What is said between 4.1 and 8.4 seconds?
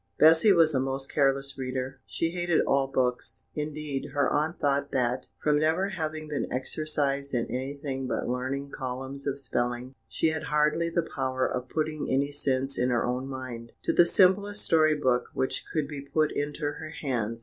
her aunt thought that, from never having been exercised in anything but